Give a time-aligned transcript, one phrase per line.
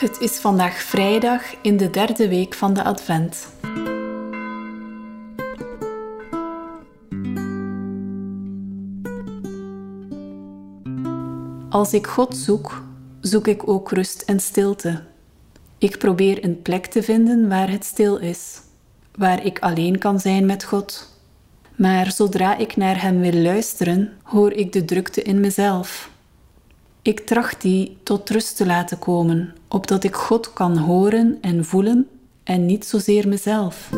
[0.00, 3.48] Het is vandaag vrijdag in de derde week van de Advent.
[11.70, 12.82] Als ik God zoek,
[13.20, 15.02] zoek ik ook rust en stilte.
[15.78, 18.60] Ik probeer een plek te vinden waar het stil is,
[19.14, 21.18] waar ik alleen kan zijn met God.
[21.76, 26.10] Maar zodra ik naar Hem wil luisteren, hoor ik de drukte in mezelf.
[27.02, 32.08] Ik tracht die tot rust te laten komen, opdat ik God kan horen en voelen
[32.44, 33.90] en niet zozeer mezelf.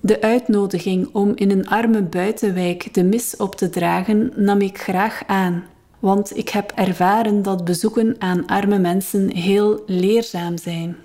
[0.00, 5.22] De uitnodiging om in een arme buitenwijk de mis op te dragen nam ik graag
[5.26, 5.64] aan,
[5.98, 10.96] want ik heb ervaren dat bezoeken aan arme mensen heel leerzaam zijn.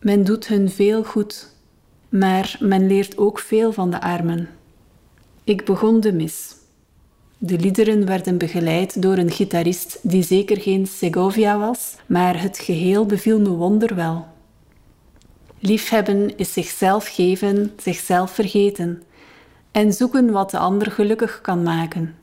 [0.00, 1.54] Men doet hun veel goed,
[2.08, 4.48] maar men leert ook veel van de armen.
[5.44, 6.54] Ik begon de mis.
[7.38, 13.06] De liederen werden begeleid door een gitarist die zeker geen Segovia was, maar het geheel
[13.06, 14.26] beviel me wonderwel.
[15.62, 19.02] Liefhebben is zichzelf geven, zichzelf vergeten
[19.70, 22.14] en zoeken wat de ander gelukkig kan maken.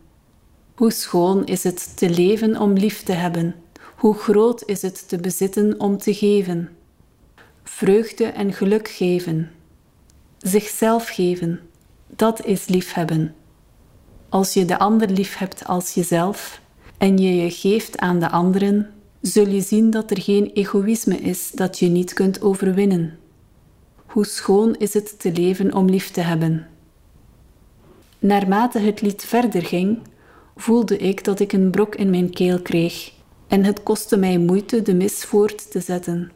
[0.75, 3.55] Hoe schoon is het te leven om lief te hebben,
[3.95, 6.69] hoe groot is het te bezitten om te geven.
[7.63, 9.51] Vreugde en geluk geven,
[10.37, 11.59] zichzelf geven,
[12.07, 13.35] dat is liefhebben.
[14.29, 16.61] Als je de ander lief hebt als jezelf
[16.97, 18.89] en je je geeft aan de anderen,
[19.21, 23.17] zul je zien dat er geen egoïsme is dat je niet kunt overwinnen.
[24.17, 26.67] Hoe schoon is het te leven om lief te hebben.
[28.19, 29.99] Naarmate het lied verder ging,
[30.55, 33.11] voelde ik dat ik een brok in mijn keel kreeg
[33.47, 36.31] en het kostte mij moeite de mis voort te zetten.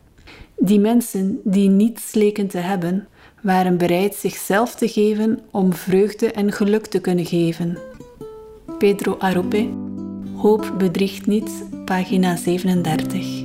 [0.57, 3.07] Die mensen die niets leken te hebben,
[3.41, 7.77] waren bereid zichzelf te geven om vreugde en geluk te kunnen geven.
[8.77, 9.69] Pedro Arrupe,
[10.35, 11.51] Hoop bedriegt niet,
[11.85, 13.40] pagina 37.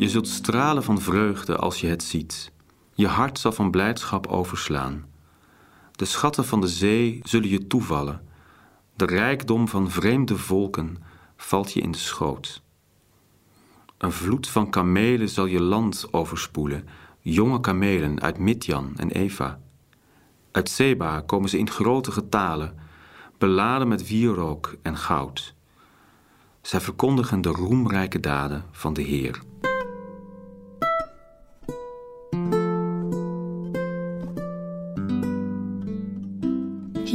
[0.00, 2.52] Je zult stralen van vreugde als je het ziet.
[2.94, 5.04] Je hart zal van blijdschap overslaan.
[5.92, 8.26] De schatten van de zee zullen je toevallen.
[8.96, 10.96] De rijkdom van vreemde volken
[11.36, 12.62] valt je in de schoot.
[13.98, 16.88] Een vloed van kamelen zal je land overspoelen,
[17.18, 19.60] jonge kamelen uit Midjan en Eva.
[20.50, 22.78] Uit Seba komen ze in grote getalen,
[23.38, 25.54] beladen met wierook en goud.
[26.62, 29.48] Zij verkondigen de roemrijke daden van de Heer.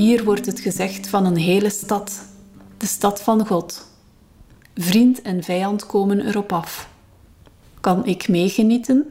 [0.06, 2.26] Hier wordt het gezegd van een hele stad,
[2.78, 3.88] de stad van God.
[4.76, 6.90] Vriend en vijand komen erop af.
[7.80, 9.06] Kan ik meegenieten?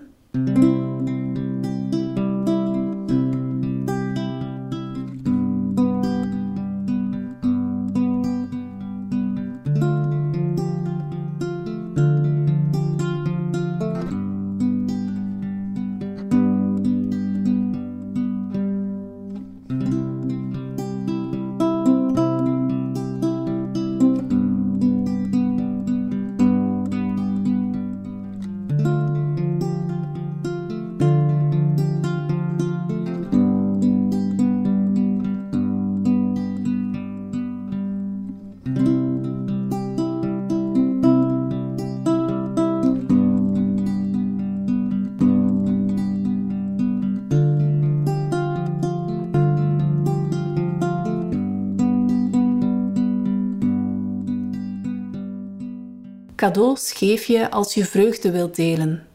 [56.45, 59.07] Cadeaus geef je als je vreugde wilt delen.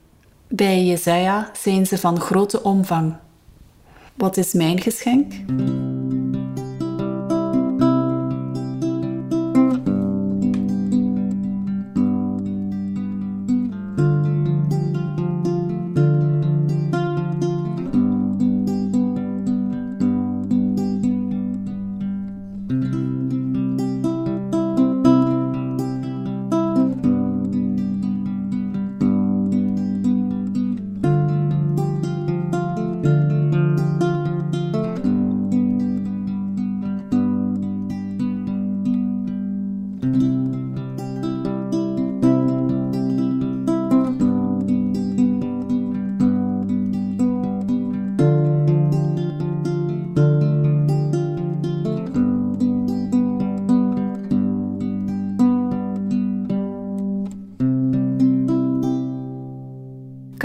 [0.48, 3.16] Bij Jezaja zijn ze van grote omvang.
[4.16, 5.34] Wat is mijn geschenk?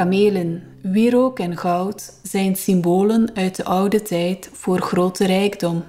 [0.04, 5.84] Kamelen, wierook en goud zijn symbolen uit de oude tijd voor grote rijkdom.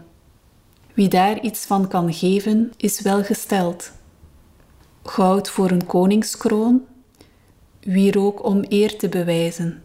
[0.94, 3.92] Wie daar iets van kan geven, is welgesteld.
[5.04, 6.86] Goud voor een koningskroon,
[7.80, 9.84] wierook om eer te bewijzen.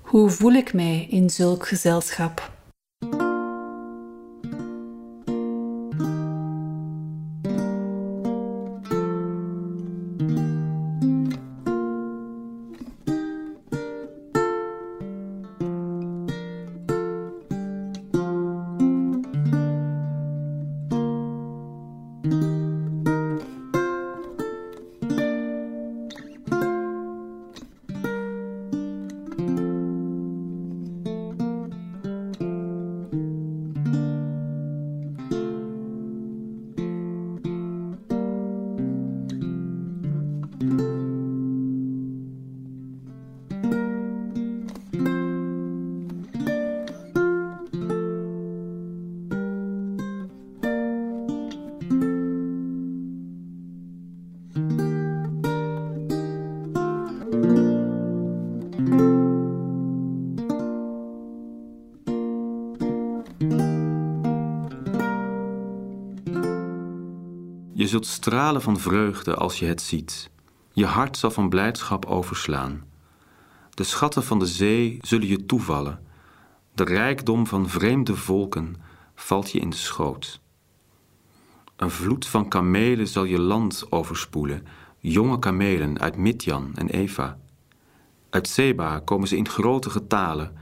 [0.00, 2.51] Hoe voel ik mij in zulk gezelschap?
[67.92, 70.30] Zult stralen van vreugde als je het ziet.
[70.72, 72.84] Je hart zal van blijdschap overslaan.
[73.70, 76.02] De schatten van de zee zullen je toevallen.
[76.74, 78.76] De rijkdom van vreemde volken
[79.14, 80.40] valt je in de schoot.
[81.76, 84.66] Een vloed van kamelen zal je land overspoelen,
[84.98, 87.38] jonge kamelen uit Midjan en Eva.
[88.30, 90.56] Uit Seba komen ze in grote getalen,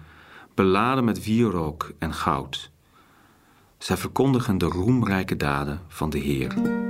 [0.55, 2.71] beladen met wierook en goud.
[3.79, 6.90] Zij verkondigen de roemrijke daden van de Heer.